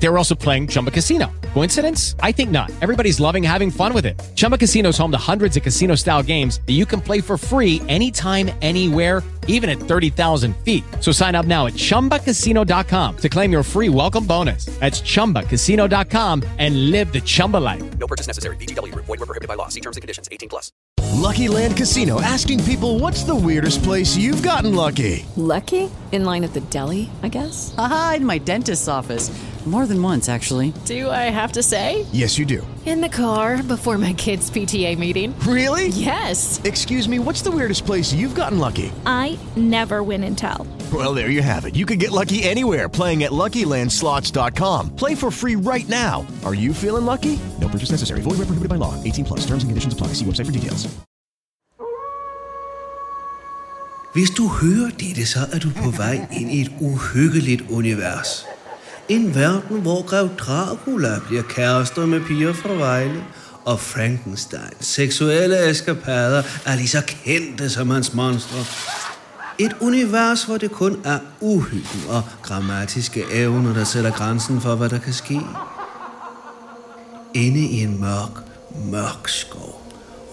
[0.00, 1.30] They were also playing Chumba Casino.
[1.54, 2.14] Coincidence?
[2.20, 2.70] I think not.
[2.80, 4.18] Everybody's loving having fun with it.
[4.36, 7.36] Chumba Casino is home to hundreds of casino style games that you can play for
[7.36, 10.84] free anytime, anywhere, even at 30,000 feet.
[11.00, 14.66] So sign up now at chumbacasino.com to claim your free welcome bonus.
[14.78, 17.98] That's chumbacasino.com and live the Chumba life.
[17.98, 18.56] No purchase necessary.
[18.56, 19.06] VGW Group.
[19.06, 19.68] Void were prohibited by law.
[19.68, 20.28] See terms and conditions.
[20.30, 20.70] 18 plus.
[21.18, 25.26] Lucky Land Casino asking people what's the weirdest place you've gotten lucky?
[25.36, 25.90] Lucky?
[26.12, 27.74] In line at the deli, I guess?
[27.76, 29.28] Aha, in my dentist's office.
[29.68, 30.72] More than once, actually.
[30.86, 32.06] Do I have to say?
[32.10, 32.66] Yes, you do.
[32.86, 35.38] In the car before my kids' PTA meeting.
[35.40, 35.88] Really?
[35.88, 36.58] Yes.
[36.64, 38.90] Excuse me, what's the weirdest place you've gotten lucky?
[39.04, 40.66] I never win and tell.
[40.90, 41.76] Well, there you have it.
[41.76, 44.96] You can get lucky anywhere playing at LuckyLandSlots.com.
[44.96, 46.26] Play for free right now.
[46.46, 47.38] Are you feeling lucky?
[47.60, 48.22] No purchase necessary.
[48.22, 48.94] Void where prohibited by law.
[49.04, 49.40] 18 plus.
[49.40, 50.14] Terms and conditions apply.
[50.14, 50.88] See website for details.
[54.14, 58.46] Hvis du hører dette, så er du på vej ind i et uhyggeligt univers.
[59.08, 63.24] En verden, hvor Grev Dracula bliver kærester med piger fra Vejle,
[63.64, 68.58] og Frankensteins seksuelle eskapader er lige så kendte som hans monstre.
[69.58, 74.88] Et univers, hvor det kun er uhyggen og grammatiske evner, der sætter grænsen for, hvad
[74.88, 75.40] der kan ske.
[77.34, 78.44] Inde i en mørk,
[78.90, 79.82] mørk skov,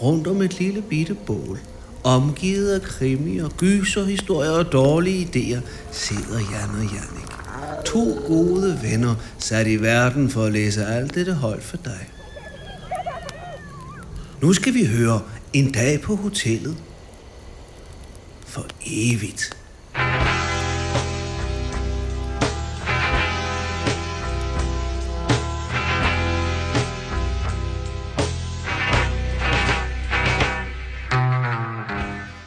[0.01, 1.59] rundt om et lille bitte bål,
[2.03, 7.24] omgivet af krimi og gyserhistorier og dårlige idéer, sidder Jan og Jannik.
[7.95, 12.09] To gode venner sat i verden for at læse alt dette højt for dig.
[14.41, 15.21] Nu skal vi høre
[15.53, 16.77] En dag på hotellet.
[18.45, 19.57] For evigt.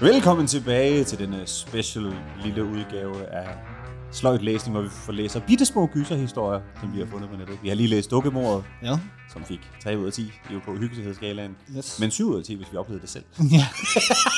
[0.01, 2.13] Velkommen tilbage til denne special
[2.45, 3.78] lille udgave af
[4.13, 7.59] Sløjt Læsning, hvor vi får læser bittesmå gyserhistorier, som vi har fundet på nettet.
[7.63, 8.99] Vi har lige læst Dukkemordet, Ja.
[9.33, 10.23] som fik 3 ud af 10.
[10.23, 11.57] Det er jo på hyggelighedsskalaen.
[11.77, 12.01] Yes.
[12.01, 13.25] Men 7 ud af 10, hvis vi oplevede det selv.
[13.53, 13.67] ja.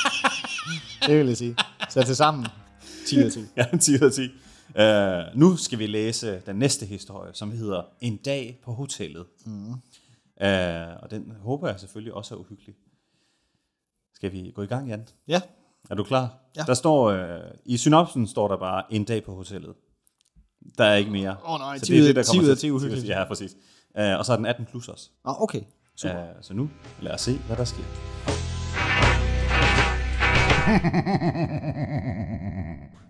[1.07, 1.55] det vil jeg sige.
[1.89, 2.45] Så til sammen
[3.07, 3.39] 10 ud af 10.
[3.57, 4.29] ja, 10 ud af 10.
[4.79, 9.25] Uh, nu skal vi læse den næste historie, som hedder En dag på hotellet.
[9.45, 9.69] Mm.
[9.71, 12.75] Uh, og den håber jeg selvfølgelig også er uhyggelig.
[14.15, 15.07] Skal vi gå i gang, Jan?
[15.27, 15.41] Ja.
[15.89, 16.37] Er du klar?
[16.57, 16.61] Ja.
[16.61, 19.73] Der står, øh, I synopsen står der bare, en dag på hotellet.
[20.77, 21.35] Der er ikke mere.
[21.47, 23.07] Åh, nej, Så 10 det er det, der 10 kommer ud af til- 10 uhyggeligt.
[23.07, 23.55] Ja, præcis.
[23.99, 25.09] Uh, og så er den 18 plus også.
[25.25, 25.61] Nå, okay.
[25.95, 26.21] Super.
[26.21, 26.69] Uh, så nu,
[27.01, 27.83] lad os se, hvad der sker.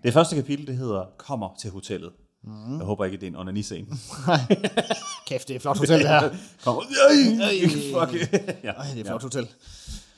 [0.04, 2.12] Det første kapitel, det hedder Kommer til hotellet.
[2.44, 2.78] Mm.
[2.78, 3.88] Jeg håber ikke, det er en onaniscene.
[5.28, 6.30] Kæft, det er et flot hotel, det her.
[6.66, 6.82] Kommer.
[6.82, 7.70] Ej, Ej.
[8.08, 8.32] fuck.
[8.64, 8.72] ja.
[8.72, 9.48] Ej, det er et flot hotel.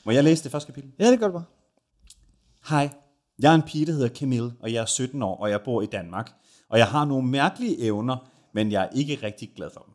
[0.04, 0.90] Må jeg læse det første kapitel?
[0.98, 1.44] Ja, det gør det bare.
[2.68, 2.90] Hej,
[3.38, 5.82] jeg er en pige, der hedder Camille, og jeg er 17 år, og jeg bor
[5.82, 6.32] i Danmark.
[6.68, 9.94] Og jeg har nogle mærkelige evner, men jeg er ikke rigtig glad for dem.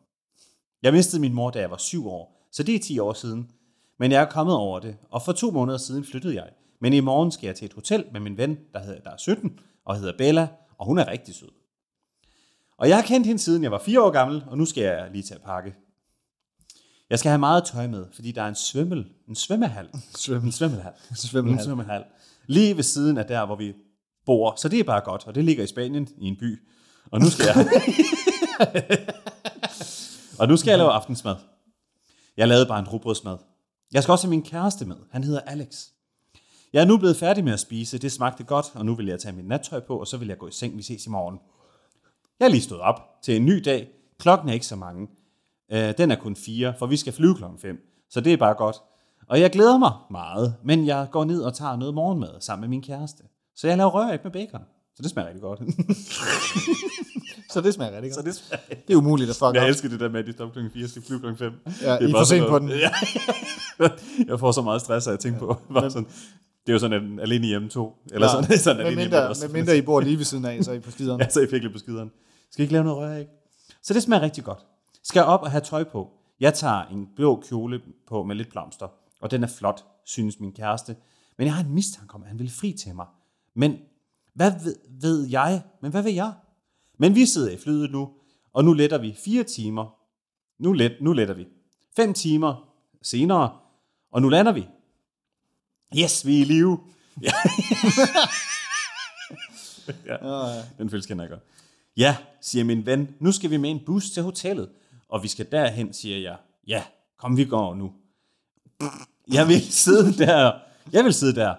[0.82, 3.50] Jeg mistede min mor, da jeg var 7 år, så det er 10 år siden.
[3.98, 6.48] Men jeg er kommet over det, og for to måneder siden flyttede jeg.
[6.80, 9.16] Men i morgen skal jeg til et hotel med min ven, der, hedder, der er
[9.16, 10.48] 17, og hedder Bella,
[10.78, 11.48] og hun er rigtig sød.
[12.78, 15.10] Og jeg har kendt hende siden jeg var 4 år gammel, og nu skal jeg
[15.12, 15.74] lige til at pakke.
[17.10, 19.88] Jeg skal have meget tøj med, fordi der er en svømmel, en svømmehal.
[20.16, 20.46] Svømmel.
[20.46, 20.92] En svømmehal.
[21.14, 21.58] Svømmehal.
[21.58, 22.04] En svømmehal.
[22.46, 23.74] Lige ved siden af der, hvor vi
[24.26, 24.54] bor.
[24.56, 26.62] Så det er bare godt, og det ligger i Spanien i en by.
[27.10, 27.56] Og nu skal jeg...
[30.40, 31.36] og nu skal jeg lave aftensmad.
[32.36, 33.36] Jeg lavede bare en rugbrødsmad.
[33.92, 34.96] Jeg skal også have min kæreste med.
[35.10, 35.86] Han hedder Alex.
[36.72, 37.98] Jeg er nu blevet færdig med at spise.
[37.98, 40.38] Det smagte godt, og nu vil jeg tage mit nattøj på, og så vil jeg
[40.38, 40.76] gå i seng.
[40.76, 41.38] Vi ses i morgen.
[42.40, 43.88] Jeg er lige stået op til en ny dag.
[44.18, 45.08] Klokken er ikke så mange.
[45.72, 47.78] Øh, den er kun fire, for vi skal flyve klokken 5.
[48.10, 48.76] Så det er bare godt.
[49.30, 52.68] Og jeg glæder mig meget, men jeg går ned og tager noget morgenmad sammen med
[52.68, 53.22] min kæreste.
[53.56, 54.60] Så jeg laver røræg med bacon.
[54.96, 55.60] Så det smager rigtig godt.
[57.52, 58.26] Så det smager rigtig så godt.
[58.26, 58.62] det smager...
[58.88, 59.68] Det er umuligt at fuck Jeg op.
[59.68, 61.52] elsker det der med, at de stopper klokken 4 skal flyve klokken 5.
[61.82, 62.68] Ja, I er for sent på den.
[62.84, 62.90] Ja.
[64.26, 65.56] jeg får så meget stress af at tænke på.
[65.74, 66.08] Bare sådan,
[66.66, 67.96] det er jo sådan en alene hjemme to.
[68.12, 68.42] Eller Ja.
[68.42, 69.46] sådan, sådan alene hjemme mindre, også.
[69.46, 71.20] med mindre I bor lige ved siden af, så er I på skideren.
[71.20, 72.10] Ja, så er I virkelig på skideren.
[72.50, 73.26] Skal I ikke lave noget røræg?
[73.82, 74.58] Så det smager rigtig godt.
[75.04, 76.08] Skal jeg op og have tøj på?
[76.40, 78.86] Jeg tager en blå kjole på med lidt blomster,
[79.20, 80.96] og den er flot, synes min kæreste.
[81.38, 83.06] Men jeg har en mistanke om, at han vil fri til mig.
[83.54, 83.78] Men
[84.34, 85.62] hvad ved, ved jeg?
[85.82, 86.32] Men hvad ved jeg?
[86.98, 88.10] Men vi sidder i flyet nu,
[88.52, 89.94] og nu letter vi fire timer.
[90.58, 91.46] Nu, let, nu letter vi.
[91.96, 92.68] Fem timer
[93.02, 93.58] senere,
[94.12, 94.66] og nu lander vi.
[95.98, 96.78] Yes, vi er i live.
[97.22, 97.32] Ja.
[100.06, 100.62] ja.
[100.78, 101.42] Den følelse kender jeg godt.
[101.96, 104.70] Ja, siger min ven, nu skal vi med en bus til hotellet,
[105.08, 106.36] og vi skal derhen, siger jeg.
[106.66, 106.84] Ja,
[107.16, 107.92] kom vi går nu.
[109.32, 110.52] Jeg vil sidde der.
[110.92, 111.54] Jeg vil sidde der.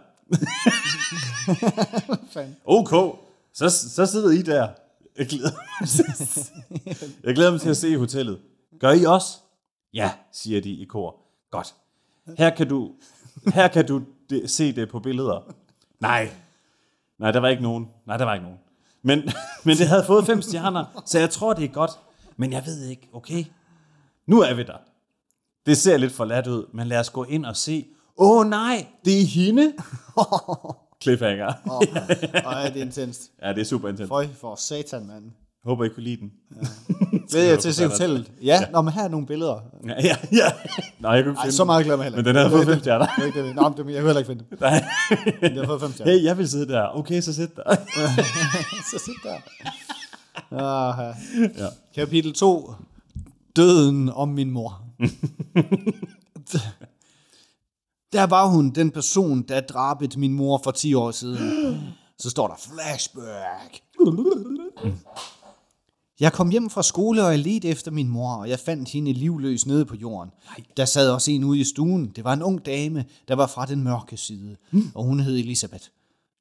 [2.66, 3.20] ok,
[3.54, 4.70] så, så sidder I der.
[5.18, 5.90] Jeg glæder, mig.
[7.24, 8.40] jeg glæder mig til at se hotellet.
[8.80, 9.38] Gør I også?
[9.94, 11.16] Ja, siger de i kor.
[11.52, 11.76] Godt.
[12.38, 12.92] Her kan du,
[13.54, 15.54] her kan du det, se det på billeder.
[16.00, 16.32] Nej.
[17.20, 17.88] Nej, der var ikke nogen.
[18.06, 18.60] Nej, der var ikke nogen.
[19.02, 19.20] Men,
[19.66, 21.92] men det havde fået fem stjerner, så jeg tror, det er godt.
[22.38, 23.46] Men jeg ved ikke, okay?
[24.26, 24.78] Nu er vi der.
[25.66, 27.86] Det ser lidt for lat ud, men lad os gå ind og se.
[28.18, 29.74] Åh oh, nej, det er hende.
[31.02, 31.54] Cliffhanger.
[31.72, 31.82] Åh,
[32.34, 33.22] Ej, det er intenst.
[33.44, 34.08] Ja, det er super intens.
[34.08, 35.24] Føj for satan, mand.
[35.66, 36.32] Håber I kunne lide den.
[37.32, 38.32] Ved jeg til at se hotellet?
[38.42, 38.66] Ja, ja.
[38.72, 39.60] Nå, men her er nogle billeder.
[39.88, 40.16] Ja, ja.
[40.32, 40.52] ja.
[41.00, 42.80] Nej, jeg kunne ikke Ej, så meget glemmer jeg heller Men den havde fået fem
[42.80, 43.06] stjerner.
[43.16, 43.56] Det er ikke det.
[43.56, 44.60] Nå, men jeg kunne heller ikke finde det.
[44.62, 44.84] Nej.
[45.42, 46.12] Den har fået fem stjerner.
[46.14, 46.98] Hey, jeg vil sidde der.
[46.98, 47.76] Okay, så sæt der.
[48.92, 49.36] så sit der.
[50.52, 51.16] Ah,
[51.58, 51.66] Ja.
[51.96, 52.74] Kapitel 2.
[53.56, 54.81] Døden om min mor.
[58.14, 61.78] der var hun, den person, der drabet min mor for 10 år siden.
[62.20, 63.82] Så står der flashback.
[66.20, 69.14] Jeg kom hjem fra skole, og jeg ledte efter min mor, og jeg fandt hende
[69.14, 70.32] livløs nede på jorden.
[70.78, 72.12] Der sad også en ude i stuen.
[72.16, 74.56] Det var en ung dame, der var fra den mørke side,
[74.96, 75.84] og hun hed Elisabeth.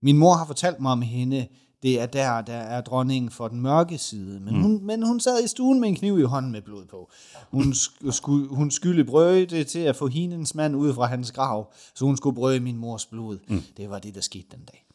[0.02, 1.46] Min mor har fortalt mig om hende.
[1.82, 4.40] Det er der, der er dronningen for den mørke side.
[4.40, 7.10] Men, hun, men hun sad i stuen med en kniv i hånden med blod på.
[7.50, 11.32] Hun, sk- skulle, hun skulle brøde det til at få hendes mand ud fra hans
[11.32, 13.38] grav, så hun skulle brøde min mors blod.
[13.48, 13.62] Mm.
[13.76, 14.86] Det var det, der skete den dag.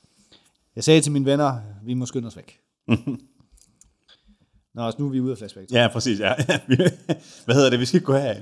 [0.76, 2.60] Jeg sagde til mine venner, vi må skynde os væk.
[4.76, 5.72] Nå, så nu er vi ude af flashback.
[5.72, 6.20] Ja, præcis.
[6.20, 6.34] Ja.
[7.46, 7.80] Hvad hedder det?
[7.80, 8.38] Vi skal ikke gå heraf.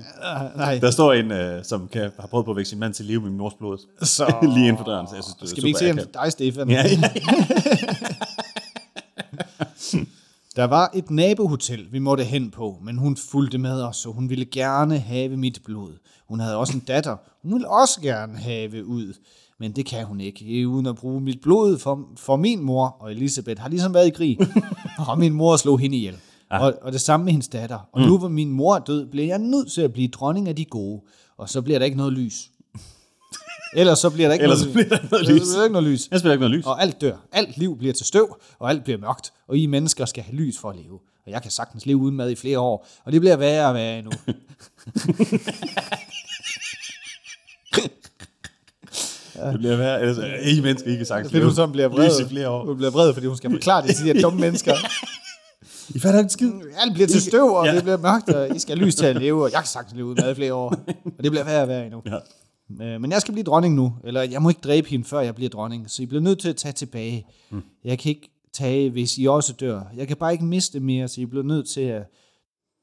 [0.56, 0.80] nej.
[0.80, 3.22] Der står en, øh, som kan, har prøvet på at vække sin mand til live
[3.22, 3.78] med min mors blod.
[4.02, 6.14] Så- Lige inden for døren, så jeg synes, det Skal vi ikke se akavet.
[6.14, 6.70] dig, Stefan?
[6.70, 7.10] Ja, ja.
[10.56, 14.30] Der var et nabohotel, vi måtte hen på, men hun fulgte med os, og hun
[14.30, 15.92] ville gerne have mit blod.
[16.28, 17.18] Hun havde også en datter.
[17.42, 19.14] Hun ville også gerne have ud,
[19.60, 22.98] men det kan hun ikke, uden at bruge mit blod for, for min mor.
[23.00, 24.38] Og Elisabeth har ligesom været i krig,
[25.10, 26.16] og min mor slog hende ihjel.
[26.50, 27.90] Og, og det samme med hendes datter.
[27.92, 30.56] Og nu hvor min mor er død, bliver jeg nødt til at blive dronning af
[30.56, 31.02] de gode.
[31.38, 32.50] Og så bliver der ikke noget lys.
[33.76, 35.48] Ellers så bliver der ikke Ellers noget, så bliver der ikke noget Ellers lys.
[35.48, 36.08] så bliver der ikke noget lys.
[36.12, 36.66] Jeg spiller ikke noget lys.
[36.66, 37.16] Og alt dør.
[37.32, 39.34] Alt liv bliver til støv, og alt bliver mørkt.
[39.48, 41.00] Og I mennesker skal have lys for at leve.
[41.26, 42.88] Og jeg kan sagtens leve uden mad i flere år.
[43.06, 44.12] Og det bliver værre og værre endnu.
[49.52, 50.02] Det bliver værre.
[50.02, 51.26] Ellers, er I mennesker ikke sagt.
[51.32, 52.20] Fordi hun så bliver vred.
[52.22, 52.66] I flere år.
[52.66, 54.74] Hun bliver vred, fordi hun skal forklare det til de her dumme mennesker.
[55.96, 56.52] I fatter ikke skid.
[56.78, 57.76] Alt bliver til støv, og Ja.
[57.76, 59.96] det bliver mørkt, og I skal have lys til at leve, og jeg kan sagtens
[59.96, 60.70] leve uden mad i flere år.
[61.18, 62.02] Og det bliver værre og værre endnu.
[62.06, 62.18] Ja.
[62.82, 65.36] Øh, Men jeg skal blive dronning nu, eller jeg må ikke dræbe hende, før jeg
[65.36, 67.26] bliver dronning, så I bliver nødt til at tage tilbage.
[67.50, 67.62] Mm.
[67.84, 69.84] Jeg kan ikke tage, hvis I også dør.
[69.96, 72.04] Jeg kan bare ikke miste mere, så I bliver nødt til at,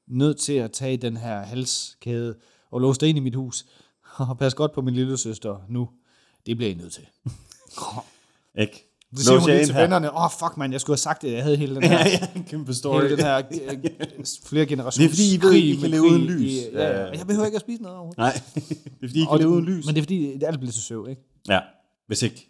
[0.09, 2.37] nødt til at tage den her halskæde
[2.71, 3.67] og låse det ind i mit hus.
[4.29, 5.89] Og pas godt på min lille søster nu.
[6.47, 7.07] Det bliver I nødt til.
[8.63, 8.90] Ikke?
[9.17, 9.81] Så siger Lås hun lige ind til her.
[9.83, 11.99] vennerne, åh oh, fuck man, jeg skulle have sagt det, jeg havde hele den her,
[11.99, 13.03] Ja, ja, kæmpe story.
[13.03, 13.37] hele den her
[14.19, 15.09] øh, flere generationer.
[15.09, 16.53] Det er fordi, I ved, I kan leve uden lys.
[16.73, 17.09] Ja, ja.
[17.09, 18.19] Og Jeg behøver ikke at spise noget overhovedet.
[18.19, 18.33] Nej,
[19.01, 19.87] det er fordi, I kan leve uden det- lys.
[19.87, 21.23] Men det er fordi, alt bliver til søv, ikke?
[21.49, 21.61] Ja,
[22.07, 22.47] hvis ikke.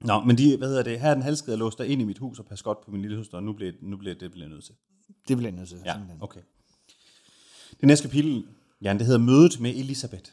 [0.00, 2.18] Nå, men de, hvad hedder det, her er den halskede låst dig ind i mit
[2.18, 4.48] hus og pas godt på min lille søster, og nu bliver, nu bliver det bliver
[4.48, 4.74] nødt til.
[5.28, 5.78] Det bliver nødt til.
[5.84, 6.18] Ja, simpelthen.
[6.22, 6.40] okay.
[7.80, 8.44] Det næste kapitel,
[8.82, 10.30] Jan, det hedder Mødet med Elisabeth.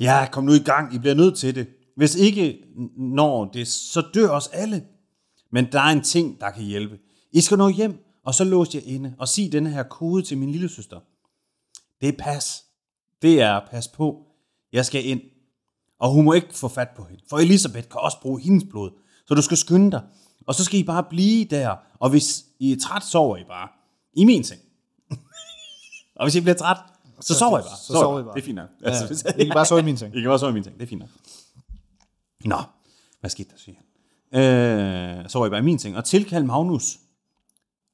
[0.00, 1.66] Ja, kom nu i gang, I bliver nødt til det.
[1.98, 2.58] Hvis ikke
[2.96, 4.84] når det, så dør os alle.
[5.52, 6.98] Men der er en ting, der kan hjælpe.
[7.32, 10.38] I skal nå hjem, og så lås jer inde, og sig denne her kode til
[10.38, 11.00] min lille søster.
[12.00, 12.64] Det er pas.
[13.22, 14.26] Det er pas på.
[14.72, 15.20] Jeg skal ind.
[16.00, 17.22] Og hun må ikke få fat på hende.
[17.30, 18.90] For Elisabeth kan også bruge hendes blod.
[19.26, 20.02] Så du skal skynde dig.
[20.46, 21.76] Og så skal I bare blive der.
[21.98, 23.68] Og hvis I er træt, sover I bare.
[24.14, 24.60] I min seng.
[26.16, 26.76] og hvis I bliver træt,
[27.20, 27.76] så, sover I bare.
[27.76, 28.34] så sover I bare.
[28.34, 28.68] Det er fint nok.
[28.84, 30.14] Ja, hvis- I kan bare sove i min seng.
[30.16, 30.76] I kan bare sove i min seng.
[30.76, 31.08] Det er fint nok.
[32.44, 32.62] Nå,
[33.20, 33.84] hvad skete der, siger han?
[34.32, 35.96] Øh, sover I bare i min seng.
[35.96, 36.98] Og tilkald Magnus.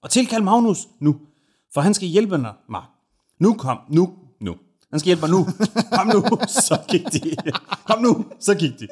[0.02, 1.20] Og tilkald Magnus nu.
[1.74, 2.82] For han skal hjælpe mig.
[3.38, 4.56] Nu kom, nu, nu.
[4.90, 5.46] Han skal hjælpe mig nu.
[5.92, 7.36] Kom nu, så gik de.
[7.84, 8.88] Kom nu, så gik de.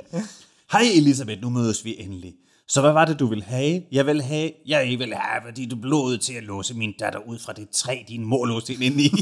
[0.72, 2.34] Hej Elisabeth, nu mødes vi endelig.
[2.68, 3.82] Så hvad var det, du ville have?
[3.92, 7.38] Jeg vil have, jeg vil have, fordi du blod til at låse min datter ud
[7.38, 9.10] fra det træ, din mor låste hende ind i.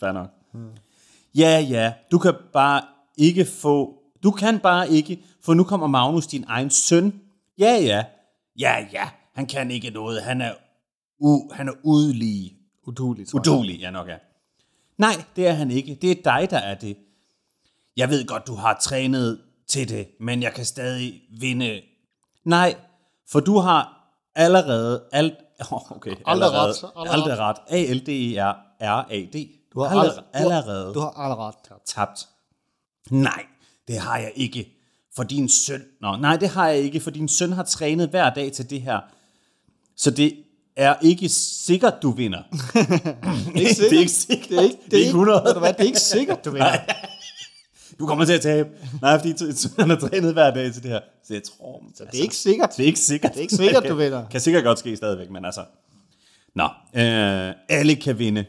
[0.00, 0.28] Fair nok.
[1.34, 2.82] Ja, ja, du kan bare
[3.18, 7.20] ikke få, du kan bare ikke, for nu kommer Magnus, din egen søn.
[7.58, 8.04] Ja, ja,
[8.58, 10.52] ja, ja, han kan ikke noget, han er,
[11.20, 12.56] u, han er udlige.
[12.86, 13.52] Uduligt, tror jeg.
[13.52, 14.18] Udulig, ja nok er.
[14.98, 15.98] Nej, det er han ikke.
[16.02, 16.96] Det er dig, der er det.
[17.96, 21.80] Jeg ved godt, du har trænet til det, men jeg kan stadig vinde.
[22.44, 22.74] Nej,
[23.30, 25.34] for du har allerede alt...
[25.90, 26.74] Okay, allerede,
[27.40, 27.56] ret.
[27.68, 29.48] A-L-D-E-R-R-A-D.
[29.74, 30.94] Du har Allerede- aldrig- du har- allerede.
[30.94, 31.86] Du har allerede tabt.
[31.86, 32.28] tabt.
[33.10, 33.44] Nej,
[33.88, 34.78] det har jeg ikke.
[35.16, 35.82] For din søn...
[36.00, 38.80] Nå, nej, det har jeg ikke, for din søn har trænet hver dag til det
[38.82, 39.00] her.
[39.96, 40.36] Så det
[40.76, 42.42] er ikke sikkert, du vinder.
[43.54, 43.90] Det er ikke sikkert.
[43.90, 44.48] det er ikke sikkert.
[44.50, 45.42] Det er ikke, Det er ikke 100.
[45.44, 46.78] Ved du hvad, det er ikke sikkert, du vinder.
[47.98, 48.68] Du kommer til at tabe.
[49.02, 49.34] Nej, fordi
[49.78, 51.00] han har trænet hver dag til det her.
[51.24, 51.82] Så jeg tror...
[51.94, 52.70] Så Det er ikke sikkert.
[52.76, 53.32] Det er ikke sikkert.
[53.32, 54.28] Det er ikke sikkert, du vinder.
[54.28, 55.64] Kan sikkert godt ske stadigvæk, men altså...
[56.54, 58.44] Nå, øh, alle kan vinde.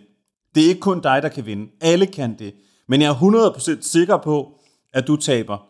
[0.55, 1.71] Det er ikke kun dig, der kan vinde.
[1.81, 2.53] Alle kan det.
[2.87, 4.59] Men jeg er 100% sikker på,
[4.93, 5.67] at du taber.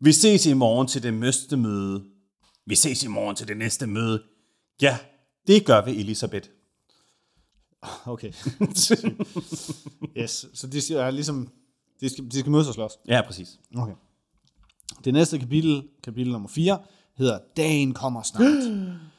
[0.00, 2.04] Vi ses i morgen til det næste møde.
[2.66, 4.22] Vi ses i morgen til det næste møde.
[4.82, 4.98] Ja,
[5.46, 6.48] det gør vi, Elisabeth.
[8.06, 8.32] Okay.
[10.18, 11.48] yes, så de skal, er ligesom,
[12.00, 12.92] de skal, de skal mødes og slås.
[13.08, 13.58] Ja, præcis.
[13.76, 13.94] Okay.
[15.04, 16.78] Det næste kapitel, kapitel nummer 4,
[17.16, 18.42] hedder Dagen kommer snart.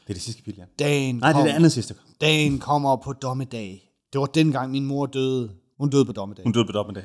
[0.07, 0.85] Det er det sidste kapitel, ja.
[0.85, 1.95] Dagen Nej, det er det andet sidste.
[2.21, 3.91] Dagen kommer på dommedag.
[4.13, 5.51] Det var dengang min mor døde.
[5.77, 6.43] Hun døde på dommedag.
[6.43, 7.03] Hun døde på dommedag.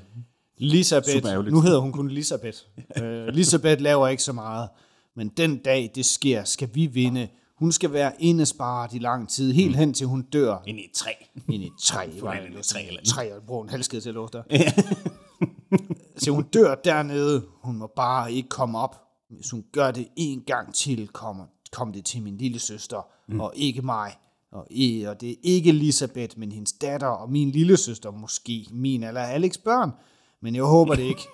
[0.60, 2.58] Lisabeth, nu hedder hun kun Lisabeth.
[3.00, 4.68] uh, Lisabeth laver ikke så meget,
[5.16, 7.28] men den dag det sker, skal vi vinde.
[7.56, 10.90] Hun skal være indesparet i lang tid, helt hen til hun dør Ind i et
[10.94, 11.10] træ.
[11.48, 12.10] ind i et træ.
[12.20, 14.42] Får ind i træ eller træ og bruger en halskede til at låse der.
[16.16, 17.42] Så hun dør dernede.
[17.62, 18.96] Hun må bare ikke komme op.
[19.30, 23.40] Hvis hun gør det en gang til, kommer kom det til min lille søster, mm.
[23.40, 24.12] og ikke mig.
[24.52, 28.66] Og, i- og det er ikke Elisabeth, men hendes datter og min lille søster, måske
[28.72, 29.90] min eller Alex børn.
[30.42, 31.28] Men jeg håber det ikke.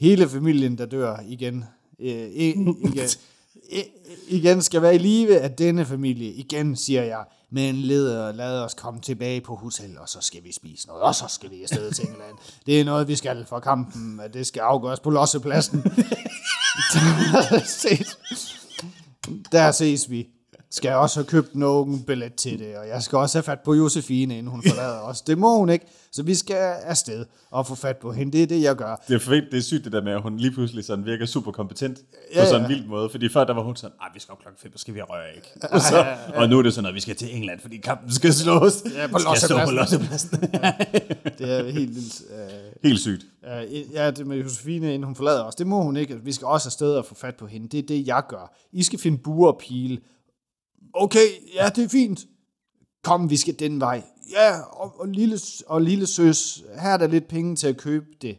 [0.00, 1.64] Hele familien, der dør igen,
[1.98, 2.76] øh, igen,
[4.28, 6.32] igen skal være i live af denne familie.
[6.32, 7.24] Igen, siger jeg.
[7.50, 11.14] Men led, lad os komme tilbage på hotel, og så skal vi spise noget, og
[11.14, 12.36] så skal vi afsted til England.
[12.66, 15.82] Det er noget, vi skal for kampen, at det skal afgøres på lossepladsen.
[16.92, 18.18] Der ses,
[19.52, 20.28] der ses vi.
[20.72, 23.60] Skal jeg også have købt nogen billet til det, og jeg skal også have fat
[23.64, 25.20] på Josefine, inden hun forlader os.
[25.22, 28.32] Det må hun ikke, så vi skal afsted og få fat på hende.
[28.32, 29.04] Det er det, jeg gør.
[29.08, 31.26] Det er, fedt, det er sygt det der med, at hun lige pludselig sådan virker
[31.26, 32.76] super kompetent på Ja, sådan en ja.
[32.76, 33.10] vild måde.
[33.10, 35.02] Fordi før der var hun sådan, nej, vi skal op klokken 5, så skal vi
[35.02, 35.48] røre ikke.
[35.74, 38.32] Og, så, og nu er det sådan, at vi skal til England, fordi kampen skal
[38.34, 38.82] slås.
[38.96, 39.74] Ja, på på lossepladsen.
[39.76, 40.30] lossepladsen.
[41.38, 42.22] Det er helt vildt.
[42.30, 42.46] Øh,
[42.84, 43.26] Helt sygt.
[43.44, 46.16] Øh, ja, det med Josefine, inden hun forlader os, det må hun ikke.
[46.24, 47.68] Vi skal også afsted og få fat på hende.
[47.68, 48.54] Det er det, jeg gør.
[48.72, 49.98] I skal finde buer og pile.
[50.94, 52.20] Okay, ja, det er fint.
[53.02, 54.02] Kom, vi skal den vej.
[54.30, 58.06] Ja, og, og, lille, og lille søs, her er der lidt penge til at købe
[58.22, 58.36] det.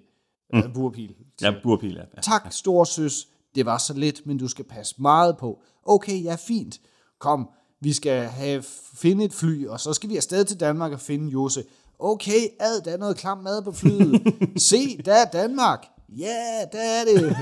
[0.53, 0.91] Mm.
[0.91, 1.13] Pile.
[1.41, 2.01] Ja, burpil, ja.
[2.15, 2.21] ja.
[2.21, 3.27] Tak, stor søs.
[3.55, 5.59] Det var så lidt, men du skal passe meget på.
[5.85, 6.81] Okay, ja, fint.
[7.19, 7.49] Kom,
[7.81, 8.63] vi skal have
[8.95, 11.63] finde et fly, og så skal vi afsted til Danmark og finde Jose.
[11.99, 14.21] Okay, ad, der er noget klam mad på flyet.
[14.69, 15.85] Se, der er Danmark.
[16.09, 17.35] Ja, der er det.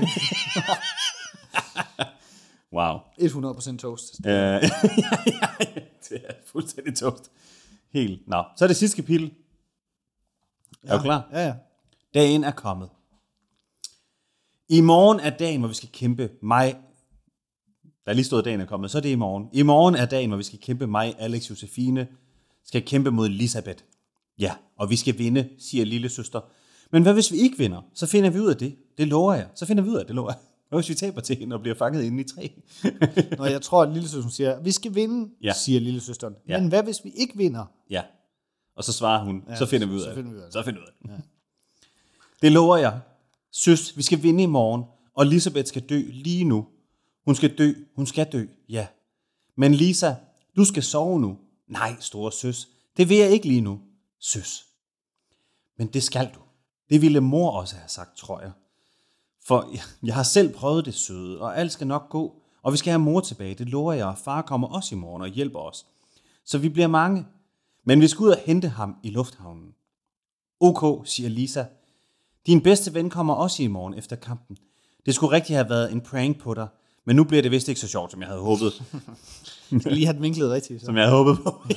[2.72, 2.98] Wow.
[3.20, 4.20] 100% toast.
[4.26, 4.60] Øh, ja, ja,
[5.26, 7.30] ja, det er fuldstændig toast.
[7.92, 8.28] Helt.
[8.28, 9.34] Nå, så er det sidste kapitel.
[10.82, 11.28] Er du klar?
[11.32, 11.54] Ja, ja.
[12.14, 12.88] Dagen er kommet.
[14.68, 16.76] I morgen er dagen, hvor vi skal kæmpe mig.
[18.04, 19.48] Der er lige stået, dagen er kommet, så er det i morgen.
[19.52, 22.08] I morgen er dagen, hvor vi skal kæmpe mig, Alex Josefine,
[22.64, 23.82] skal kæmpe mod Elisabeth.
[24.38, 26.40] Ja, og vi skal vinde, siger lille søster.
[26.92, 27.82] Men hvad hvis vi ikke vinder?
[27.94, 28.76] Så finder vi ud af det.
[28.98, 29.48] Det lover jeg.
[29.54, 30.38] Så finder vi ud af det, lover jeg.
[30.70, 32.48] Hvad hvis vi taber til hende og bliver fanget inde i træ?
[33.38, 35.52] Når jeg tror, at lille søsteren siger, vi skal vinde, Ja.
[35.52, 36.34] siger lille søsteren.
[36.48, 36.60] Ja.
[36.60, 37.64] Men hvad hvis vi ikke vinder?
[37.90, 38.02] Ja.
[38.76, 40.52] Og så svarer hun, ja, så finder vi ud så finder vi ud af det.
[40.52, 41.10] Så finder vi ud af det.
[41.10, 41.20] Ja.
[42.42, 43.00] Det lover jeg.
[43.52, 44.84] Søs, vi skal vinde i morgen,
[45.14, 46.66] og Elisabeth skal dø lige nu.
[47.24, 47.72] Hun skal dø.
[47.96, 48.86] Hun skal dø, ja.
[49.56, 50.14] Men Lisa,
[50.56, 51.38] du skal sove nu.
[51.68, 52.68] Nej, store søs.
[52.96, 53.80] Det vil jeg ikke lige nu.
[54.18, 54.64] Søs.
[55.78, 56.40] Men det skal du.
[56.90, 58.50] Det ville mor også have sagt, tror jeg.
[59.50, 59.68] For
[60.04, 62.34] jeg- har selv prøvet det søde, og alt skal nok gå.
[62.62, 65.28] Og vi skal have mor tilbage, det lover jeg, far kommer også i morgen og
[65.28, 65.86] hjælper os.
[66.44, 67.26] Så vi bliver mange.
[67.84, 69.74] Men vi skal ud og hente ham i lufthavnen.
[70.60, 71.64] OK, siger Lisa.
[72.46, 74.56] Din bedste ven kommer også i morgen efter kampen.
[75.06, 76.68] Det skulle rigtig have været en prank på dig,
[77.04, 78.82] men nu bliver det vist ikke så sjovt, som jeg havde håbet.
[79.72, 80.80] Jeg lige have den vinklet rigtigt.
[80.80, 80.86] Så.
[80.86, 81.62] som jeg havde håbet på.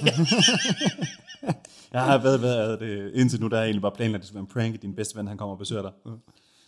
[1.94, 4.36] jeg har været, været det, indtil nu, der er egentlig bare planlagt, at det skulle
[4.36, 5.92] være en prank, at din bedste ven, han kommer og besøger dig.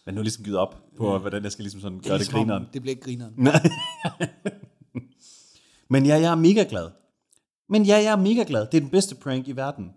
[0.06, 2.40] Men nu jeg ligesom givet op på, hvordan jeg skal ligesom sådan gøre det Ligesom
[2.40, 2.68] om grineren.
[2.74, 3.34] Det bliver ikke grineren.
[5.90, 6.90] Men ja, jeg er mega glad.
[7.70, 8.62] Men ja, jeg er mega glad.
[8.62, 9.92] Det er den bedste prank i verden.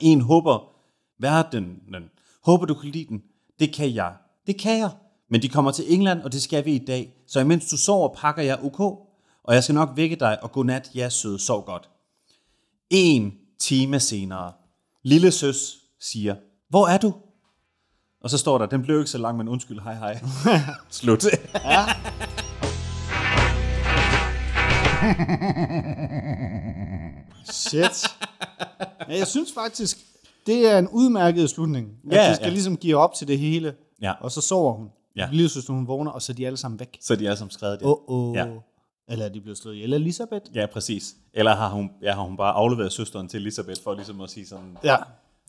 [0.00, 0.74] En håber
[1.18, 1.82] verden.
[2.44, 3.22] Håber du kan lide den.
[3.58, 4.16] Det kan jeg.
[4.46, 4.90] Det kan jeg.
[5.30, 7.14] Men de kommer til England, og det skal vi i dag.
[7.26, 8.80] Så imens du sover, pakker jeg OK.
[9.42, 11.90] Og jeg skal nok vække dig, og godnat, ja søde, sov godt.
[12.90, 14.52] En time senere.
[15.02, 16.36] Lille søs siger,
[16.68, 17.14] hvor er du?
[18.24, 20.20] Og så står der, den blev ikke så lang, men undskyld, hej hej.
[20.90, 21.24] Slut.
[27.44, 28.06] Shit.
[29.08, 29.98] Ja, jeg synes faktisk,
[30.46, 31.88] Det er en udmærket slutning.
[32.10, 32.52] At Ja, de skal ja.
[32.52, 34.12] ligesom give op til det hele, Ja.
[34.20, 34.88] og så sover hun.
[35.16, 35.28] Ja.
[35.32, 36.98] Lille søster, hun vågner, og så er de alle sammen væk.
[37.00, 37.86] Så de er som skrevet det.
[37.86, 38.46] Åh, oh, Ja.
[38.46, 38.56] oh.
[39.08, 40.44] Eller er de blevet slået ihjel af Elisabeth?
[40.54, 41.14] Ja, præcis.
[41.34, 44.46] Eller har hun, ja, har hun bare afleveret søsteren til Elisabeth for ligesom at sige
[44.46, 44.96] sådan, Ja.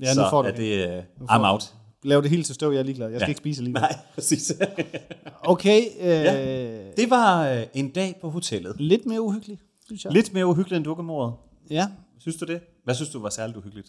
[0.01, 0.59] Ja, nu så får du er det.
[0.87, 1.73] det, uh, får I'm out.
[2.03, 3.10] Lav det helt til støv, jeg er ligeglad.
[3.10, 3.29] Jeg skal Ja.
[3.29, 3.81] ikke spise alligevel.
[3.81, 4.53] Nej, præcis.
[5.43, 6.91] Okay, øh, Ja.
[6.91, 8.75] det var øh, en dag på hotellet.
[8.79, 10.13] lidt mere uhyggeligt, synes jeg.
[10.13, 11.33] Lidt mere uhyggeligt end dukkemordet.
[11.69, 11.88] Ja.
[12.19, 12.62] Synes du det?
[12.83, 13.88] Hvad synes du var særligt uhyggeligt?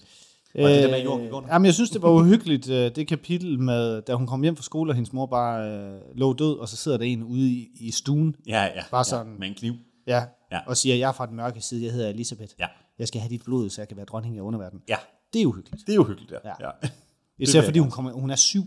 [0.55, 1.49] Var det det med jorden gik under?
[1.51, 4.57] Øh, Jamen, jeg synes, det var uhyggeligt, øh, det kapitel med, da hun kom hjem
[4.57, 7.51] fra skole, og hendes mor bare øh, lå død, og så sidder der en ude
[7.51, 8.83] i, i stuen, Ja, ja.
[8.91, 9.75] Bare sådan- Ja, med en kniv.
[10.07, 10.59] ja, Ja.
[10.67, 12.53] og siger, jeg er fra den mørke side, jeg hedder Elisabeth.
[12.61, 12.67] Ja.
[12.99, 14.83] Jeg skal have dit blod, så jeg kan være dronning af underverdenen.
[14.89, 14.97] Ja,
[15.33, 15.87] Det er uhyggeligt.
[15.87, 16.39] det er uhyggeligt, ja.
[16.61, 16.67] Ja.
[16.83, 16.89] ja.
[17.39, 18.65] Især fordi hun, kommer, hun er syv,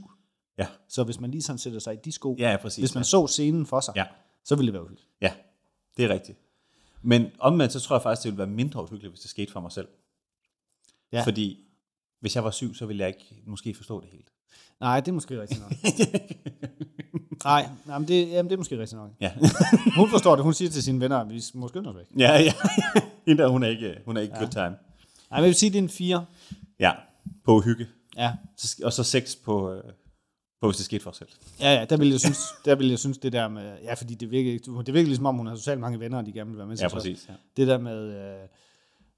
[0.59, 2.81] Ja, så hvis man lige sådan sætter sig i de sko, ja, præcis.
[2.81, 3.05] hvis man ja.
[3.05, 4.05] så scenen for sig, Ja.
[4.43, 5.09] så ville det være uhyggeligt.
[5.21, 5.31] ja,
[5.97, 6.38] det er rigtigt.
[7.01, 9.59] Men omvendt, så tror jeg faktisk, det ville være mindre uhyggeligt, hvis det skete for
[9.59, 9.88] mig selv.
[11.12, 11.24] Ja.
[11.24, 11.57] Fordi
[12.19, 14.27] hvis jeg var syg, så ville jeg ikke måske forstå det helt.
[14.79, 15.71] Nej, det er måske rigtigt nok.
[17.43, 19.12] Nej, nej men det, jamen, det er måske rigtigt nok.
[19.21, 19.33] Ja,
[20.00, 22.05] Hun forstår det, hun siger til sine venner, at vi må skynde os væk.
[22.17, 22.53] ja, ja.
[23.27, 24.39] Hende der, hun er ikke, hun er ikke ja.
[24.39, 24.63] good time.
[24.63, 24.75] Nej,
[25.31, 26.25] men jeg vil sige, det er en fire.
[26.79, 26.91] Ja,
[27.43, 27.88] på uhygge.
[28.17, 28.33] Ja,
[28.83, 29.83] Og så seks på, øh,
[30.62, 31.29] på hvis det skete for os selv.
[31.59, 34.15] Ja, ja, der vil jeg synes, der vil jeg synes det der med, ja, fordi
[34.15, 36.50] det virker, ikke- det virker ligesom om, hun har totalt mange venner, og de gerne
[36.50, 36.77] vil være med.
[36.77, 36.89] Ja.
[36.89, 37.25] Så præcis.
[37.29, 37.33] Ja.
[37.57, 37.97] Det der med,
[38.41, 38.47] øh,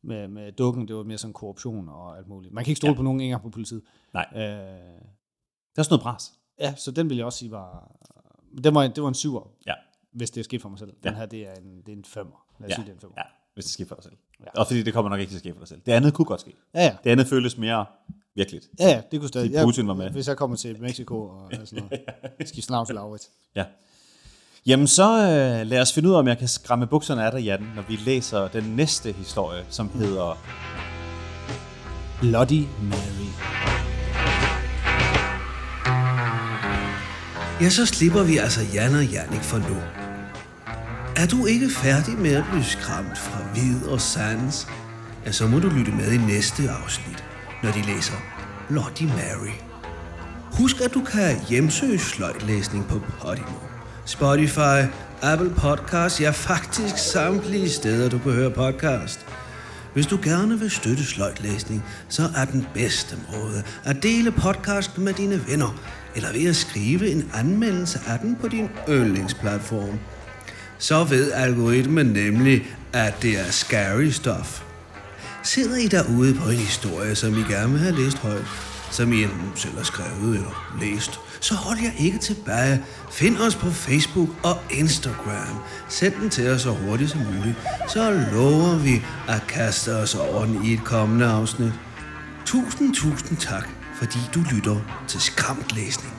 [0.04, 2.54] med, med dukken, det var mere sådan korruption og alt muligt.
[2.54, 2.98] Man kan ikke stole ja.
[2.98, 3.82] på nogen engang på politiet.
[4.14, 6.34] Nej, Øh, det er også noget pres.
[6.60, 7.92] ja, så den vil jeg også sige var,
[8.64, 9.74] det var, det var en syver, Ja,
[10.14, 10.94] hvis det er sket for mig selv.
[11.04, 11.18] Den Ja.
[11.18, 12.46] her, det er en, det er en femmer.
[12.60, 13.16] Lad os ja, sige, det er en femmer.
[13.18, 14.16] ja, hvis det sker for dig selv.
[14.40, 14.46] Ja.
[14.56, 14.60] Ja.
[14.60, 15.82] Og fordi det kommer nok ikke til at ske for dig selv.
[15.86, 16.54] Det andet kunne godt ske.
[16.74, 16.98] Ja, ja.
[17.04, 17.86] Det andet føles mere
[18.40, 18.66] virkeligt.
[18.80, 19.52] Ja, ja, det kunne stadig.
[19.52, 20.10] Fordi Putin var med.
[20.10, 22.50] Hvis jeg kommer til Mexico og sådan noget.
[22.50, 23.30] Skift navn til Laurits.
[23.56, 23.64] Ja.
[24.66, 27.42] Jamen så øh, lad os finde ud af, om jeg kan skræmme bukserne af dig,
[27.42, 30.38] Jan, når vi læser den næste historie, som hedder
[32.22, 33.30] Bloody Mary.
[37.62, 39.78] Ja, så slipper vi altså Jan og Jannik for nu.
[41.16, 44.68] Er du ikke færdig med at blive skræmt fra vid og sans,
[45.26, 47.24] ja, så må du lytte med i næste afsnit,
[47.64, 48.14] når de læser
[48.68, 49.54] Bloody Mary.
[50.52, 53.60] Husk, at du kan hjemsøge sløjtlæsning på Podimo,
[54.06, 54.80] Spotify,
[55.22, 59.26] Apple Podcasts, ja faktisk samtlige steder, du kan høre podcast.
[59.94, 65.14] Hvis du gerne vil støtte sløjtlæsning, så er den bedste måde at dele podcasten med
[65.14, 65.80] dine venner,
[66.16, 70.00] eller ved at skrive en anmeldelse af den på din yndlingsplatform.
[70.78, 74.69] Så ved algoritmen nemlig, at det er scary stuff.
[75.44, 78.46] Sidder I derude på en historie, som I gerne vil have læst højt,
[78.92, 82.84] som I enten selv har skrevet eller læst, så hold jer ikke tilbage.
[83.12, 85.58] Find os på Facebook og Instagram.
[85.90, 87.56] Send den til os så hurtigt som muligt,
[87.88, 91.74] så lover vi at kaste os over den i et kommende afsnit.
[92.46, 94.76] Tusind, tusind tak, fordi du lytter
[95.08, 96.14] til Skræmt Læsning.